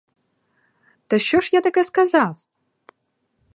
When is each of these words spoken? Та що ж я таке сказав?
Та 1.07 1.19
що 1.19 1.39
ж 1.41 1.49
я 1.53 1.61
таке 1.61 1.83
сказав? 1.83 2.47